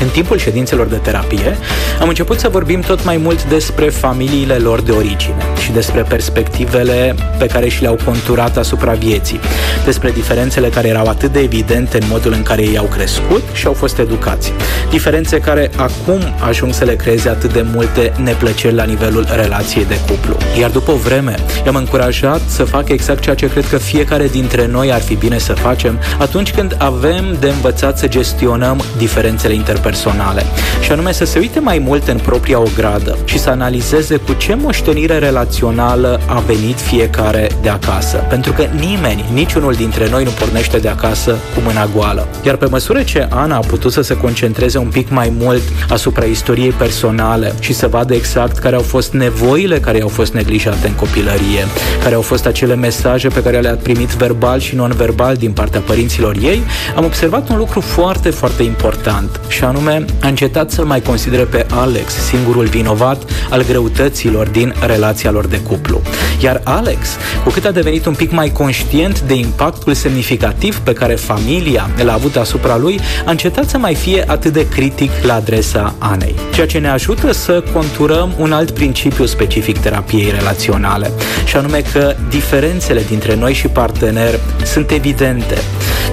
În 0.00 0.08
timpul 0.08 0.38
ședințelor 0.38 0.86
de 0.86 0.96
terapie, 0.96 1.56
am 2.00 2.08
început 2.08 2.38
să 2.38 2.48
vorbim 2.48 2.80
tot 2.80 3.04
mai 3.04 3.16
mult 3.16 3.44
despre 3.44 3.88
familiile 3.88 4.54
lor 4.54 4.80
de 4.80 4.92
origine 4.92 5.36
și 5.62 5.70
despre 5.72 6.02
perspectivele 6.02 7.14
pe 7.38 7.46
care 7.46 7.68
și 7.68 7.80
le-au 7.80 7.98
conturat 8.04 8.56
asupra 8.56 8.92
vieții, 8.92 9.40
despre 9.84 10.10
diferențele 10.10 10.68
care 10.68 10.88
erau 10.88 11.06
atât 11.06 11.32
de 11.32 11.40
evidente 11.40 11.98
în 12.00 12.06
modul 12.10 12.32
în 12.32 12.42
care 12.42 12.62
ei 12.62 12.78
au 12.78 12.84
crescut 12.84 13.42
și 13.52 13.66
au 13.66 13.72
fost 13.72 13.98
educați. 13.98 14.52
Diferențe 14.90 15.38
care 15.38 15.70
acum 15.76 16.20
ajung 16.48 16.72
să 16.74 16.84
le 16.84 16.96
creeze 16.96 17.28
atât 17.28 17.52
de 17.52 17.64
multe 17.72 18.12
neplăceri 18.22 18.74
la 18.74 18.84
nivelul 18.84 19.26
relației 19.34 19.84
de 19.84 19.98
cuplu. 20.08 20.36
Iar 20.60 20.70
după 20.70 20.90
o 20.90 20.96
vreme, 20.96 21.34
i-am 21.64 21.74
încurajat 21.74 22.40
să 22.46 22.64
facă 22.64 22.92
exact 22.92 23.20
ceea 23.20 23.34
ce 23.34 23.50
cred 23.50 23.68
că 23.68 23.78
fiecare 23.78 24.26
dintre 24.26 24.66
noi 24.66 24.92
ar 24.92 25.00
fi 25.00 25.14
bine 25.14 25.38
să 25.38 25.52
facem 25.52 25.98
atunci 26.18 26.52
când 26.52 26.76
avem 26.78 27.36
de 27.40 27.48
învățat 27.48 27.98
să 27.98 28.08
gestionăm 28.08 28.82
diferențele 28.96 29.54
interpersonale 29.54 29.84
personale, 29.86 30.42
și 30.80 30.92
anume 30.92 31.12
să 31.12 31.24
se 31.24 31.38
uite 31.38 31.60
mai 31.60 31.78
mult 31.78 32.08
în 32.08 32.18
propria 32.18 32.60
ogradă 32.60 33.18
și 33.24 33.38
să 33.38 33.50
analizeze 33.50 34.16
cu 34.16 34.32
ce 34.32 34.54
moștenire 34.54 35.18
relațională 35.18 36.20
a 36.26 36.38
venit 36.38 36.78
fiecare 36.80 37.48
de 37.62 37.68
acasă. 37.68 38.16
Pentru 38.16 38.52
că 38.52 38.66
nimeni, 38.78 39.24
niciunul 39.32 39.72
dintre 39.72 40.08
noi 40.10 40.24
nu 40.24 40.30
pornește 40.30 40.78
de 40.78 40.88
acasă 40.88 41.30
cu 41.54 41.60
mâna 41.64 41.88
goală. 41.94 42.28
Iar 42.44 42.56
pe 42.56 42.66
măsură 42.66 43.02
ce 43.02 43.28
Ana 43.30 43.56
a 43.56 43.60
putut 43.60 43.92
să 43.92 44.00
se 44.00 44.16
concentreze 44.16 44.78
un 44.78 44.88
pic 44.88 45.10
mai 45.10 45.32
mult 45.38 45.62
asupra 45.88 46.24
istoriei 46.24 46.70
personale 46.70 47.54
și 47.60 47.72
să 47.72 47.86
vadă 47.86 48.14
exact 48.14 48.58
care 48.58 48.76
au 48.76 48.82
fost 48.82 49.12
nevoile 49.12 49.80
care 49.80 50.02
au 50.02 50.08
fost 50.08 50.32
neglijate 50.32 50.86
în 50.86 50.94
copilărie, 50.94 51.64
care 52.02 52.14
au 52.14 52.20
fost 52.20 52.46
acele 52.46 52.74
mesaje 52.74 53.28
pe 53.28 53.42
care 53.42 53.60
le-a 53.60 53.78
primit 53.82 54.08
verbal 54.08 54.60
și 54.60 54.74
non-verbal 54.74 55.36
din 55.36 55.52
partea 55.52 55.80
părinților 55.80 56.36
ei, 56.42 56.62
am 56.96 57.04
observat 57.04 57.48
un 57.48 57.56
lucru 57.56 57.80
foarte, 57.80 58.30
foarte 58.30 58.62
important 58.62 59.40
și 59.48 59.64
anume 59.64 59.75
anume 59.76 60.04
a 60.22 60.28
încetat 60.28 60.70
să-l 60.70 60.84
mai 60.84 61.00
considere 61.00 61.42
pe 61.42 61.66
Alex 61.70 62.12
singurul 62.12 62.66
vinovat 62.66 63.22
al 63.50 63.64
greutăților 63.64 64.48
din 64.48 64.74
relația 64.86 65.30
lor 65.30 65.46
de 65.46 65.60
cuplu. 65.60 66.02
Iar 66.42 66.60
Alex, 66.64 66.98
cu 67.44 67.50
cât 67.50 67.64
a 67.64 67.70
devenit 67.70 68.06
un 68.06 68.14
pic 68.14 68.30
mai 68.30 68.52
conștient 68.52 69.20
de 69.20 69.34
impactul 69.34 69.94
semnificativ 69.94 70.78
pe 70.78 70.92
care 70.92 71.14
familia 71.14 71.90
l-a 72.04 72.12
avut 72.12 72.36
asupra 72.36 72.76
lui, 72.76 73.00
a 73.24 73.30
încetat 73.30 73.68
să 73.68 73.78
mai 73.78 73.94
fie 73.94 74.24
atât 74.26 74.52
de 74.52 74.68
critic 74.68 75.10
la 75.22 75.34
adresa 75.34 75.94
Anei. 75.98 76.34
Ceea 76.54 76.66
ce 76.66 76.78
ne 76.78 76.88
ajută 76.88 77.32
să 77.32 77.62
conturăm 77.72 78.34
un 78.38 78.52
alt 78.52 78.70
principiu 78.70 79.26
specific 79.26 79.78
terapiei 79.78 80.30
relaționale, 80.30 81.10
și 81.44 81.56
anume 81.56 81.82
că 81.92 82.14
diferențele 82.28 83.02
dintre 83.08 83.34
noi 83.34 83.52
și 83.52 83.68
partener 83.68 84.40
sunt 84.64 84.90
evidente, 84.90 85.56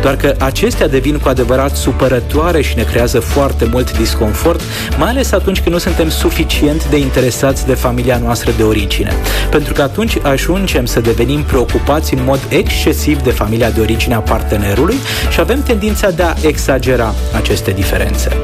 doar 0.01 0.15
că 0.15 0.35
acestea 0.39 0.87
devin 0.87 1.17
cu 1.17 1.27
adevărat 1.27 1.75
supărătoare 1.75 2.61
și 2.61 2.75
ne 2.75 2.83
creează 2.83 3.19
foarte 3.19 3.52
foarte 3.53 3.75
mult 3.75 3.97
disconfort, 3.97 4.61
mai 4.97 5.09
ales 5.09 5.31
atunci 5.31 5.61
când 5.61 5.73
nu 5.73 5.81
suntem 5.81 6.09
suficient 6.09 6.89
de 6.89 6.97
interesați 6.97 7.65
de 7.65 7.73
familia 7.73 8.17
noastră 8.17 8.51
de 8.57 8.63
origine. 8.63 9.13
Pentru 9.49 9.73
că 9.73 9.81
atunci 9.81 10.17
ajungem 10.21 10.85
să 10.85 10.99
devenim 10.99 11.43
preocupați 11.43 12.13
în 12.13 12.23
mod 12.23 12.39
excesiv 12.49 13.21
de 13.21 13.31
familia 13.31 13.69
de 13.69 13.81
origine 13.81 14.13
a 14.13 14.19
partenerului 14.19 14.95
și 15.31 15.39
avem 15.39 15.63
tendința 15.63 16.09
de 16.09 16.23
a 16.23 16.33
exagera 16.41 17.13
aceste 17.35 17.71
diferențe. 17.71 18.37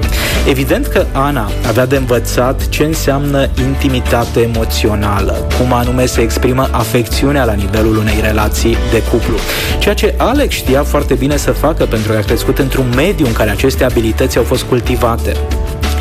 Evident 0.48 0.88
că 0.88 1.05
Ana 1.12 1.50
avea 1.67 1.86
de 1.86 1.96
învățat 1.96 2.69
ce 2.69 2.84
înseamnă 2.84 3.50
intimitate 3.60 4.41
emoțională, 4.41 5.48
cum 5.60 5.74
anume 5.74 6.05
se 6.05 6.22
exprimă 6.22 6.67
afecțiunea 6.72 7.43
la 7.43 7.53
nivelul 7.53 7.98
unei 7.98 8.19
relații 8.22 8.77
de 8.91 9.03
cuplu. 9.03 9.36
Ceea 9.79 9.93
ce 9.93 10.13
Alex 10.17 10.55
știa 10.55 10.84
foarte 10.84 11.13
bine 11.13 11.38
să 11.38 11.51
facă 11.51 11.86
pentru 11.86 12.12
că 12.12 12.17
a 12.17 12.22
crescut 12.22 12.60
într-un 12.60 12.93
mediu 12.96 13.25
în 13.25 13.34
care 13.34 13.50
aceste 13.50 13.84
abilități 13.84 14.38
au 14.38 14.43
fost 14.43 14.63
cultivate. 14.63 15.34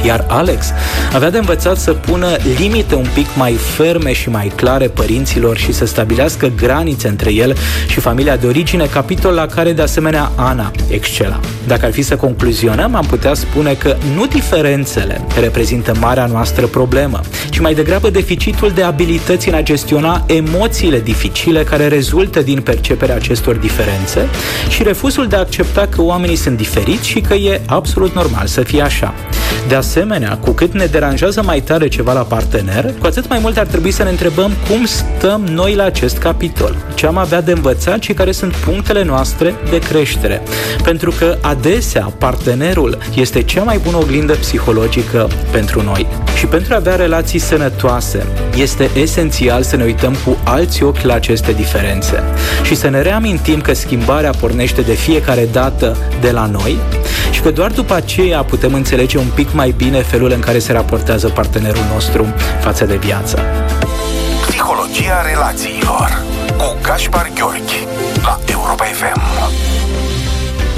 Iar 0.04 0.24
Alex 0.28 0.66
avea 1.12 1.30
de 1.30 1.38
învățat 1.38 1.76
să 1.76 1.92
pună 1.92 2.36
limite 2.58 2.94
un 2.94 3.06
pic 3.14 3.26
mai 3.36 3.52
ferme 3.52 4.12
și 4.12 4.28
mai 4.28 4.52
clare 4.54 4.88
părinților 4.88 5.56
și 5.56 5.72
să 5.72 5.84
stabilească 5.84 6.52
granițe 6.56 7.08
între 7.08 7.32
el 7.32 7.56
și 7.88 8.00
familia 8.00 8.36
de 8.36 8.46
origine, 8.46 8.84
capitol 8.84 9.34
la 9.34 9.46
care 9.46 9.72
de 9.72 9.82
asemenea 9.82 10.32
Ana 10.36 10.70
excela. 10.88 11.40
Dacă 11.68 11.84
ar 11.84 11.92
fi 11.92 12.02
să 12.02 12.16
concluzionăm, 12.16 12.94
am 12.94 13.04
putea 13.04 13.34
spune 13.34 13.72
că 13.72 13.96
nu 14.14 14.26
diferențele 14.26 15.20
reprezintă 15.40 15.92
marea 16.00 16.26
noastră 16.26 16.66
problemă, 16.66 17.20
ci 17.50 17.58
mai 17.58 17.74
degrabă 17.74 18.10
deficitul 18.10 18.70
de 18.70 18.82
abilități 18.82 19.48
în 19.48 19.54
a 19.54 19.62
gestiona 19.62 20.24
emoțiile 20.26 21.00
dificile 21.00 21.62
care 21.62 21.88
rezultă 21.88 22.40
din 22.40 22.60
perceperea 22.60 23.14
acestor 23.14 23.54
diferențe 23.54 24.28
și 24.68 24.82
refuzul 24.82 25.26
de 25.26 25.36
a 25.36 25.38
accepta 25.38 25.86
că 25.90 26.02
oamenii 26.02 26.36
sunt 26.36 26.56
diferiți 26.56 27.08
și 27.08 27.20
că 27.20 27.34
e 27.34 27.60
absolut 27.66 28.14
normal 28.14 28.46
să 28.46 28.60
fie 28.62 28.82
așa. 28.82 29.14
De 29.68 29.74
asemenea, 29.74 30.36
cu 30.36 30.50
cât 30.50 30.72
ne 30.72 30.84
deranjează 30.84 31.42
mai 31.42 31.60
tare 31.60 31.88
ceva 31.88 32.12
la 32.12 32.20
partener, 32.20 32.94
cu 32.98 33.06
atât 33.06 33.28
mai 33.28 33.38
mult 33.42 33.56
ar 33.56 33.66
trebui 33.66 33.90
să 33.90 34.02
ne 34.02 34.10
întrebăm 34.10 34.52
cum 34.68 34.84
stăm 34.84 35.40
noi 35.40 35.74
la 35.74 35.84
acest 35.84 36.18
capitol, 36.18 36.76
ce 36.94 37.06
am 37.06 37.16
avea 37.16 37.40
de 37.40 37.52
învățat 37.52 38.02
și 38.02 38.12
care 38.12 38.32
sunt 38.32 38.52
punctele 38.52 39.04
noastre 39.04 39.54
de 39.70 39.78
creștere. 39.78 40.42
Pentru 40.82 41.10
că 41.18 41.38
adesea 41.58 42.12
partenerul 42.18 42.98
este 43.14 43.42
cea 43.42 43.62
mai 43.62 43.78
bună 43.78 43.96
oglindă 43.96 44.32
psihologică 44.32 45.28
pentru 45.50 45.82
noi. 45.82 46.06
Și 46.36 46.46
pentru 46.46 46.72
a 46.72 46.76
avea 46.76 46.94
relații 46.94 47.38
sănătoase, 47.38 48.26
este 48.56 48.90
esențial 48.94 49.62
să 49.62 49.76
ne 49.76 49.84
uităm 49.84 50.16
cu 50.24 50.36
alți 50.44 50.82
ochi 50.82 51.00
la 51.00 51.14
aceste 51.14 51.52
diferențe 51.52 52.22
și 52.62 52.74
să 52.74 52.88
ne 52.88 53.02
reamintim 53.02 53.60
că 53.60 53.74
schimbarea 53.74 54.30
pornește 54.40 54.80
de 54.80 54.92
fiecare 54.92 55.48
dată 55.52 55.96
de 56.20 56.30
la 56.30 56.46
noi 56.46 56.78
și 57.30 57.40
că 57.40 57.50
doar 57.50 57.70
după 57.70 57.94
aceea 57.94 58.42
putem 58.42 58.74
înțelege 58.74 59.18
un 59.18 59.28
pic 59.34 59.52
mai 59.52 59.74
bine 59.76 60.02
felul 60.02 60.30
în 60.30 60.40
care 60.40 60.58
se 60.58 60.72
raportează 60.72 61.28
partenerul 61.28 61.84
nostru 61.92 62.34
față 62.60 62.84
de 62.84 62.96
viață. 62.96 63.38
Psihologia 64.46 65.22
relațiilor 65.28 66.22
cu 66.56 66.76
Gaspar 66.82 67.30
Gheorghi 67.34 67.86
la 68.22 68.38
Europa 68.46 68.84
FM. 68.84 69.37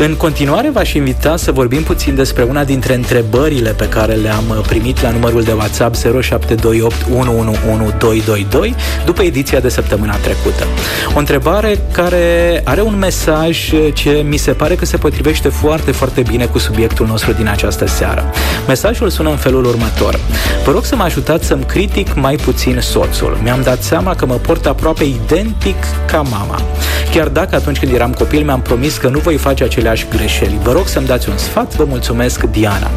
În 0.06 0.14
continuare 0.16 0.70
v-aș 0.70 0.92
invita 0.92 1.36
să 1.36 1.52
vorbim 1.52 1.82
puțin 1.82 2.14
despre 2.14 2.42
una 2.42 2.64
dintre 2.64 2.94
întrebările 2.94 3.70
pe 3.70 3.88
care 3.88 4.14
le-am 4.14 4.64
primit 4.66 5.02
la 5.02 5.10
numărul 5.10 5.42
de 5.42 5.52
WhatsApp 5.52 5.94
0728 5.94 6.94
111222 7.10 8.74
după 9.04 9.22
ediția 9.22 9.60
de 9.60 9.68
săptămâna 9.68 10.16
trecută. 10.16 10.64
O 11.14 11.18
întrebare 11.18 11.78
care 11.92 12.60
are 12.64 12.80
un 12.80 12.98
mesaj 12.98 13.72
ce 13.94 14.10
mi 14.10 14.36
se 14.36 14.52
pare 14.52 14.74
că 14.74 14.84
se 14.84 14.96
potrivește 14.96 15.48
foarte, 15.48 15.90
foarte 15.90 16.22
bine 16.22 16.46
cu 16.46 16.58
subiectul 16.58 17.06
nostru 17.06 17.32
din 17.32 17.48
această 17.48 17.86
seară. 17.86 18.30
Mesajul 18.66 19.08
sună 19.08 19.30
în 19.30 19.36
felul 19.36 19.64
următor. 19.64 20.20
Vă 20.64 20.72
rog 20.72 20.84
să 20.84 20.96
mă 20.96 21.02
ajutați 21.02 21.46
să-mi 21.46 21.64
critic 21.64 22.14
mai 22.14 22.36
puțin 22.36 22.78
soțul. 22.80 23.38
Mi-am 23.42 23.60
dat 23.62 23.82
seama 23.82 24.14
că 24.14 24.26
mă 24.26 24.34
port 24.34 24.66
aproape 24.66 25.04
identic 25.04 25.76
ca 26.06 26.20
mama. 26.20 26.62
Chiar 27.14 27.28
dacă 27.28 27.54
atunci 27.54 27.78
când 27.78 27.92
eram 27.92 28.12
copil 28.12 28.44
mi-am 28.44 28.60
promis 28.60 28.96
că 28.96 29.08
nu 29.08 29.18
voi 29.18 29.36
face 29.36 29.64
acele 29.64 29.88
aceleași 29.90 30.16
greșeli. 30.16 30.58
Vă 30.62 30.72
rog 30.72 30.86
să-mi 30.86 31.06
dați 31.06 31.28
un 31.28 31.36
sfat, 31.36 31.76
vă 31.76 31.84
mulțumesc, 31.84 32.42
Diana. 32.42 32.90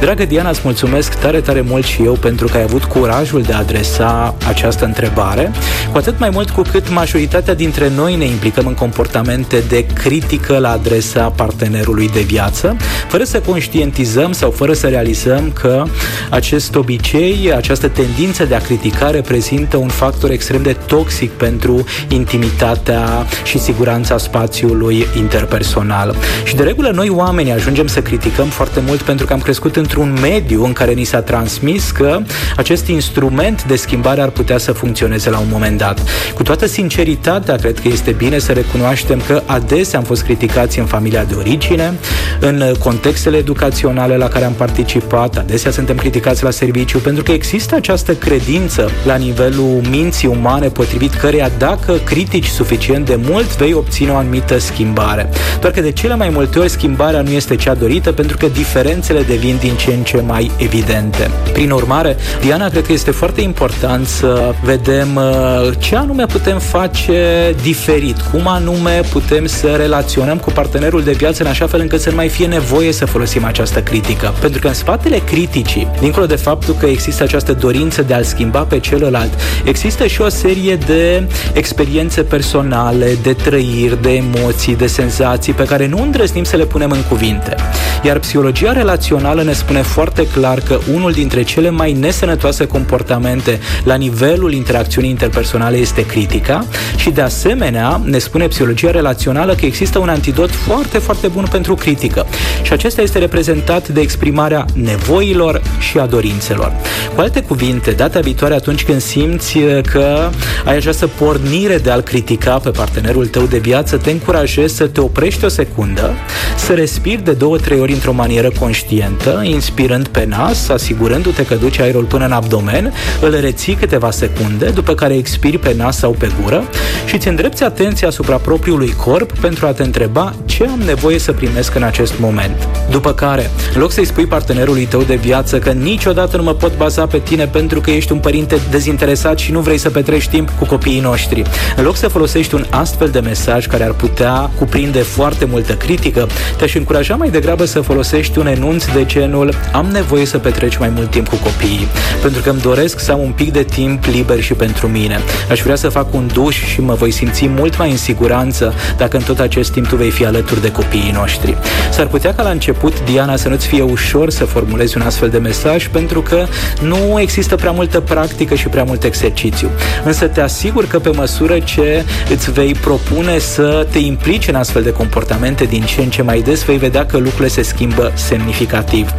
Dragă 0.00 0.24
Diana, 0.24 0.48
îți 0.48 0.60
mulțumesc 0.64 1.14
tare, 1.14 1.40
tare 1.40 1.60
mult 1.60 1.84
și 1.84 2.02
eu 2.02 2.12
pentru 2.12 2.46
că 2.46 2.56
ai 2.56 2.62
avut 2.62 2.84
curajul 2.84 3.42
de 3.42 3.52
a 3.52 3.58
adresa 3.58 4.34
această 4.48 4.84
întrebare, 4.84 5.52
cu 5.92 5.98
atât 5.98 6.18
mai 6.18 6.30
mult 6.30 6.50
cu 6.50 6.62
cât 6.62 6.90
majoritatea 6.90 7.54
dintre 7.54 7.90
noi 7.96 8.16
ne 8.16 8.24
implicăm 8.24 8.66
în 8.66 8.74
comportamente 8.74 9.62
de 9.68 9.86
critică 9.86 10.58
la 10.58 10.70
adresa 10.70 11.28
partenerului 11.28 12.08
de 12.08 12.20
viață, 12.20 12.76
fără 13.08 13.24
să 13.24 13.40
conștientizăm 13.40 14.32
sau 14.32 14.50
fără 14.50 14.72
să 14.72 14.86
realizăm 14.86 15.50
că 15.60 15.84
acest 16.30 16.74
obicei, 16.74 17.52
această 17.56 17.88
tendință 17.88 18.44
de 18.44 18.54
a 18.54 18.60
critica 18.60 19.10
reprezintă 19.10 19.76
un 19.76 19.88
factor 19.88 20.30
extrem 20.30 20.62
de 20.62 20.76
toxic 20.86 21.30
pentru 21.30 21.84
intimitatea 22.08 23.26
și 23.44 23.58
siguranța 23.58 24.18
spațiului 24.18 25.06
interpersonal. 25.16 26.16
Și 26.44 26.54
de 26.54 26.62
regulă 26.62 26.90
noi 26.90 27.08
oamenii 27.08 27.52
ajungem 27.52 27.86
să 27.86 28.02
criticăm 28.02 28.46
foarte 28.46 28.82
mult 28.86 29.02
pentru 29.02 29.26
că 29.26 29.32
am 29.32 29.40
crescut 29.40 29.76
într-un 29.76 30.18
mediu 30.20 30.64
în 30.64 30.72
care 30.72 30.92
ni 30.92 31.04
s-a 31.04 31.20
transmis 31.20 31.90
că 31.90 32.20
acest 32.56 32.86
instrument 32.86 33.64
de 33.64 33.76
schimbare 33.76 34.20
ar 34.20 34.28
putea 34.28 34.58
să 34.58 34.72
funcționeze 34.72 35.30
la 35.30 35.38
un 35.38 35.46
moment 35.50 35.78
dat. 35.78 36.02
Cu 36.34 36.42
toată 36.42 36.66
sinceritatea, 36.66 37.56
cred 37.56 37.80
că 37.80 37.88
este 37.88 38.10
bine 38.10 38.38
să 38.38 38.52
recunoaștem 38.52 39.20
că 39.26 39.42
adesea 39.46 39.98
am 39.98 40.04
fost 40.04 40.22
criticați 40.22 40.78
în 40.78 40.86
familia 40.86 41.24
de 41.24 41.34
origine, 41.34 41.94
în 42.40 42.62
contextele 42.78 43.36
educaționale 43.36 44.16
la 44.16 44.28
care 44.28 44.44
am 44.44 44.52
participat, 44.52 45.36
adesea 45.36 45.70
suntem 45.70 45.96
criticați 45.96 46.42
la 46.44 46.50
serviciu 46.50 46.98
pentru 46.98 47.22
că 47.22 47.32
există 47.32 47.74
această 47.74 48.14
credință 48.14 48.90
la 49.04 49.16
nivelul 49.16 49.80
minții 49.90 50.28
umane 50.28 50.68
potrivit 50.68 51.14
căreia 51.14 51.50
dacă 51.58 51.92
critici 52.04 52.46
suficient 52.46 53.06
de 53.06 53.18
mult 53.28 53.56
vei 53.56 53.72
obține 53.72 54.10
o 54.10 54.16
anumită 54.16 54.58
schimbare. 54.58 55.28
Doar 55.60 55.72
că 55.72 55.80
de 55.80 55.92
cele 55.92 56.13
cele 56.14 56.26
mai 56.26 56.36
multe 56.36 56.58
ori 56.58 56.68
schimbarea 56.68 57.20
nu 57.20 57.30
este 57.30 57.56
cea 57.56 57.74
dorită 57.74 58.12
pentru 58.12 58.36
că 58.36 58.46
diferențele 58.46 59.22
devin 59.22 59.56
din 59.60 59.74
ce 59.76 59.92
în 59.92 60.02
ce 60.02 60.20
mai 60.20 60.50
evidente. 60.56 61.30
Prin 61.52 61.70
urmare, 61.70 62.16
Diana, 62.40 62.68
cred 62.68 62.86
că 62.86 62.92
este 62.92 63.10
foarte 63.10 63.40
important 63.40 64.06
să 64.06 64.54
vedem 64.64 65.16
uh, 65.16 65.70
ce 65.78 65.96
anume 65.96 66.26
putem 66.26 66.58
face 66.58 67.54
diferit, 67.62 68.20
cum 68.20 68.48
anume 68.48 69.00
putem 69.12 69.46
să 69.46 69.66
relaționăm 69.66 70.38
cu 70.38 70.50
partenerul 70.50 71.02
de 71.02 71.12
viață 71.12 71.42
în 71.42 71.48
așa 71.48 71.66
fel 71.66 71.80
încât 71.80 72.00
să 72.00 72.10
nu 72.10 72.16
mai 72.16 72.28
fie 72.28 72.46
nevoie 72.46 72.92
să 72.92 73.06
folosim 73.06 73.44
această 73.44 73.80
critică. 73.80 74.34
Pentru 74.40 74.60
că 74.60 74.66
în 74.66 74.74
spatele 74.74 75.18
criticii, 75.18 75.88
dincolo 76.00 76.26
de 76.26 76.36
faptul 76.36 76.74
că 76.74 76.86
există 76.86 77.22
această 77.22 77.52
dorință 77.52 78.02
de 78.02 78.14
a-l 78.14 78.24
schimba 78.24 78.60
pe 78.60 78.78
celălalt, 78.78 79.32
există 79.64 80.06
și 80.06 80.20
o 80.20 80.28
serie 80.28 80.76
de 80.76 81.28
experiențe 81.52 82.22
personale, 82.22 83.10
de 83.22 83.32
trăiri, 83.32 84.02
de 84.02 84.10
emoții, 84.10 84.76
de 84.76 84.86
senzații 84.86 85.52
pe 85.52 85.64
care 85.64 85.86
nu 85.86 86.03
îndrăznim 86.04 86.44
să 86.44 86.56
le 86.56 86.64
punem 86.64 86.90
în 86.90 87.02
cuvinte. 87.08 87.56
Iar 88.02 88.18
psihologia 88.18 88.72
relațională 88.72 89.42
ne 89.42 89.52
spune 89.52 89.82
foarte 89.82 90.26
clar 90.26 90.60
că 90.60 90.78
unul 90.94 91.12
dintre 91.12 91.42
cele 91.42 91.70
mai 91.70 91.92
nesănătoase 91.92 92.66
comportamente 92.66 93.60
la 93.84 93.94
nivelul 93.94 94.52
interacțiunii 94.52 95.10
interpersonale 95.10 95.76
este 95.76 96.06
critica 96.06 96.66
și 96.96 97.10
de 97.10 97.20
asemenea 97.20 98.00
ne 98.04 98.18
spune 98.18 98.46
psihologia 98.46 98.90
relațională 98.90 99.54
că 99.54 99.64
există 99.64 99.98
un 99.98 100.08
antidot 100.08 100.50
foarte, 100.50 100.98
foarte 100.98 101.28
bun 101.28 101.46
pentru 101.50 101.74
critică 101.74 102.26
și 102.62 102.72
acesta 102.72 103.02
este 103.02 103.18
reprezentat 103.18 103.88
de 103.88 104.00
exprimarea 104.00 104.64
nevoilor 104.74 105.62
și 105.78 105.98
a 105.98 106.06
dorințelor. 106.06 106.72
Cu 107.14 107.20
alte 107.20 107.42
cuvinte, 107.42 107.90
data 107.90 108.20
viitoare 108.20 108.54
atunci 108.54 108.84
când 108.84 109.00
simți 109.00 109.58
că 109.92 110.30
ai 110.64 110.76
această 110.76 111.06
pornire 111.06 111.76
de 111.76 111.90
a-l 111.90 112.00
critica 112.00 112.58
pe 112.58 112.70
partenerul 112.70 113.26
tău 113.26 113.44
de 113.44 113.58
viață, 113.58 113.96
te 113.96 114.10
încurajezi 114.10 114.76
să 114.76 114.86
te 114.86 115.00
oprești 115.00 115.44
o 115.44 115.48
secundă 115.48 115.93
secundă, 115.94 116.14
să 116.56 116.72
respiri 116.72 117.22
de 117.22 117.32
două-trei 117.32 117.80
ori 117.80 117.92
într-o 117.92 118.12
manieră 118.12 118.50
conștientă, 118.60 119.42
inspirând 119.44 120.08
pe 120.08 120.24
nas, 120.28 120.68
asigurându-te 120.68 121.44
că 121.44 121.54
duci 121.54 121.80
aerul 121.80 122.04
până 122.04 122.24
în 122.24 122.32
abdomen, 122.32 122.92
îl 123.20 123.40
reții 123.40 123.74
câteva 123.74 124.10
secunde, 124.10 124.66
după 124.66 124.94
care 124.94 125.14
expiri 125.14 125.58
pe 125.58 125.74
nas 125.76 125.98
sau 125.98 126.10
pe 126.10 126.30
gură 126.42 126.64
și 127.06 127.14
îți 127.14 127.28
îndrepți 127.28 127.62
atenția 127.62 128.08
asupra 128.08 128.36
propriului 128.36 128.94
corp 129.04 129.38
pentru 129.38 129.66
a 129.66 129.72
te 129.72 129.82
întreba 129.82 130.34
ce 130.44 130.64
am 130.64 130.80
nevoie 130.84 131.18
să 131.18 131.32
primesc 131.32 131.74
în 131.74 131.82
acest 131.82 132.12
moment. 132.18 132.68
După 132.90 133.12
care, 133.12 133.50
în 133.74 133.80
loc 133.80 133.92
să-i 133.92 134.04
spui 134.04 134.26
partenerului 134.26 134.84
tău 134.84 135.02
de 135.02 135.14
viață 135.14 135.58
că 135.58 135.70
niciodată 135.70 136.36
nu 136.36 136.42
mă 136.42 136.54
pot 136.54 136.76
baza 136.76 137.06
pe 137.06 137.18
tine 137.18 137.46
pentru 137.46 137.80
că 137.80 137.90
ești 137.90 138.12
un 138.12 138.18
părinte 138.18 138.58
dezinteresat 138.70 139.38
și 139.38 139.52
nu 139.52 139.60
vrei 139.60 139.78
să 139.78 139.90
petrești 139.90 140.30
timp 140.30 140.50
cu 140.58 140.64
copiii 140.64 141.00
noștri, 141.00 141.42
în 141.76 141.84
loc 141.84 141.96
să 141.96 142.08
folosești 142.08 142.54
un 142.54 142.64
astfel 142.70 143.08
de 143.08 143.20
mesaj 143.20 143.66
care 143.66 143.84
ar 143.84 143.92
putea 143.92 144.50
cuprinde 144.58 144.98
foarte 144.98 145.44
multă 145.44 145.74
critică, 145.84 146.28
te-aș 146.56 146.74
încuraja 146.74 147.14
mai 147.14 147.30
degrabă 147.30 147.64
să 147.64 147.80
folosești 147.80 148.38
un 148.38 148.46
enunț 148.46 148.84
de 148.84 149.04
genul 149.04 149.54
am 149.72 149.86
nevoie 149.92 150.24
să 150.24 150.38
petreci 150.38 150.76
mai 150.76 150.88
mult 150.88 151.10
timp 151.10 151.28
cu 151.28 151.36
copiii, 151.36 151.88
pentru 152.22 152.42
că 152.42 152.50
îmi 152.50 152.60
doresc 152.60 153.00
să 153.00 153.12
am 153.12 153.20
un 153.20 153.32
pic 153.32 153.52
de 153.52 153.62
timp 153.62 154.04
liber 154.04 154.40
și 154.40 154.52
pentru 154.52 154.86
mine. 154.88 155.20
Aș 155.50 155.60
vrea 155.60 155.74
să 155.74 155.88
fac 155.88 156.14
un 156.14 156.30
duș 156.32 156.64
și 156.64 156.80
mă 156.80 156.94
voi 156.94 157.10
simți 157.10 157.46
mult 157.46 157.78
mai 157.78 157.90
în 157.90 157.96
siguranță 157.96 158.74
dacă 158.96 159.16
în 159.16 159.22
tot 159.22 159.38
acest 159.38 159.72
timp 159.72 159.86
tu 159.86 159.96
vei 159.96 160.10
fi 160.10 160.24
alături 160.24 160.60
de 160.60 160.70
copiii 160.70 161.10
noștri. 161.14 161.56
S-ar 161.90 162.06
putea 162.06 162.34
ca 162.34 162.42
la 162.42 162.50
început, 162.50 163.04
Diana, 163.04 163.36
să 163.36 163.48
nu-ți 163.48 163.66
fie 163.66 163.82
ușor 163.82 164.30
să 164.30 164.44
formulezi 164.44 164.96
un 164.96 165.02
astfel 165.02 165.28
de 165.28 165.38
mesaj 165.38 165.88
pentru 165.88 166.22
că 166.22 166.46
nu 166.80 167.20
există 167.20 167.56
prea 167.56 167.70
multă 167.70 168.00
practică 168.00 168.54
și 168.54 168.68
prea 168.68 168.84
mult 168.84 169.04
exercițiu. 169.04 169.68
Însă 170.04 170.26
te 170.26 170.40
asigur 170.40 170.86
că 170.86 170.98
pe 170.98 171.10
măsură 171.10 171.58
ce 171.58 172.04
îți 172.30 172.52
vei 172.52 172.74
propune 172.74 173.38
să 173.38 173.86
te 173.90 173.98
implici 173.98 174.48
în 174.48 174.54
astfel 174.54 174.82
de 174.82 174.92
comportamente 174.92 175.64
din 175.74 175.84
ce 175.84 176.00
în 176.00 176.10
ce 176.10 176.22
mai 176.22 176.40
des, 176.40 176.64
vei 176.64 176.76
vedea 176.76 177.06
că 177.06 177.16
lucrurile 177.16 177.48
se 177.48 177.62
schimbă 177.62 178.12
semnificativ. 178.14 179.10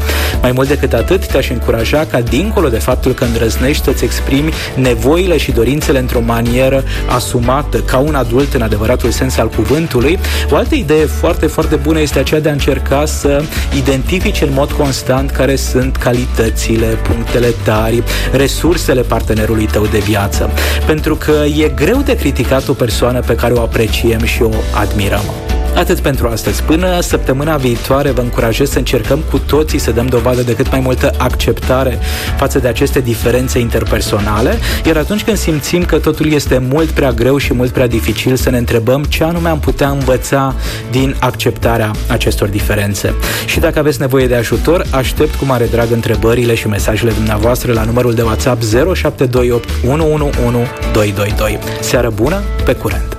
Mai 0.42 0.52
mult 0.52 0.68
decât 0.68 0.94
atât, 0.94 1.26
te-aș 1.26 1.50
încuraja 1.50 2.06
ca, 2.12 2.22
dincolo 2.22 2.68
de 2.68 2.78
faptul 2.78 3.12
că 3.12 3.24
îndrăznești 3.24 3.84
să-ți 3.84 4.04
exprimi 4.04 4.52
nevoile 4.76 5.38
și 5.38 5.52
dorințele 5.52 6.00
într-o 6.00 6.20
manieră 6.20 6.84
asumată, 7.08 7.78
ca 7.78 7.98
un 7.98 8.16
adult 8.16 8.54
în 8.54 8.62
adevăratul 8.62 9.12
sens 9.12 9.38
al 9.38 9.50
cuvântului, 9.50 10.20
o 10.50 10.56
altă 10.56 10.76
idee 10.76 11.06
foarte, 11.06 11.46
foarte 11.46 11.76
bună 11.76 12.00
este 12.00 12.20
aceea 12.20 12.40
de 12.40 12.50
a 12.50 12.52
încerca 12.52 13.06
să 13.06 13.44
identifici 13.78 14.42
în 14.42 14.50
mod 14.54 14.72
constant 14.72 15.32
care 15.32 15.56
sunt 15.56 15.96
calitățile, 15.96 16.86
punctele 16.86 17.54
tari, 17.64 18.04
resursele 18.32 19.02
partenerului 19.02 19.66
tău 19.66 19.86
de 19.86 20.00
viață. 20.00 20.50
Pentru 20.86 21.16
că 21.16 21.44
e 21.58 21.72
greu 21.76 22.02
de 22.06 22.16
criticat 22.16 22.68
o 22.68 22.74
persoană 22.74 23.20
pe 23.20 23.36
care 23.36 23.54
o 23.54 23.62
apreciem 23.62 24.24
și 24.24 24.42
o 24.42 24.52
admirăm. 24.74 25.45
Atât 25.76 26.00
pentru 26.00 26.28
astăzi. 26.28 26.64
Până 26.64 27.00
săptămâna 27.00 27.56
viitoare 27.56 28.12
vă 28.12 28.22
încurajez 28.22 28.70
să 28.70 28.78
încercăm 28.78 29.20
cu 29.30 29.38
toții 29.38 29.80
să 29.80 29.92
dăm 29.92 30.06
dovadă 30.06 30.42
de 30.42 30.56
cât 30.56 30.72
mai 30.72 30.80
multă 30.80 31.12
acceptare 31.18 32.00
față 32.38 32.60
de 32.60 32.68
aceste 32.68 33.00
diferențe 33.00 33.60
interpersonale, 33.60 34.58
iar 34.86 34.98
atunci 34.98 35.24
când 35.24 35.38
simțim 35.38 35.86
că 35.86 35.98
totul 35.98 36.32
este 36.32 36.58
mult 36.58 36.90
prea 36.90 37.12
greu 37.12 37.38
și 37.38 37.54
mult 37.54 37.72
prea 37.72 37.88
dificil, 37.88 38.36
să 38.36 38.50
ne 38.50 38.58
întrebăm 38.58 39.04
ce 39.04 39.24
anume 39.24 39.50
am 39.50 39.60
putea 39.60 39.90
învăța 39.90 40.56
din 40.92 41.16
acceptarea 41.20 41.92
acestor 42.08 42.48
diferențe. 42.48 43.14
Și 43.46 43.60
dacă 43.60 43.80
aveți 43.80 44.00
nevoie 44.00 44.28
de 44.28 44.36
ajutor, 44.36 44.86
aștept 44.92 45.36
cu 45.36 45.46
mare 45.46 45.66
drag 45.66 45.92
întrebările 45.92 46.56
și 46.56 46.68
mesajele 46.68 47.12
dumneavoastră 47.12 47.74
la 47.74 47.84
numărul 47.84 48.14
de 48.14 48.22
WhatsApp 48.22 48.62
0728 48.64 49.70
111 49.88 50.72
222. 50.94 51.60
Seară 51.82 52.10
bună, 52.10 52.42
pe 52.66 52.74
curent! 52.74 53.15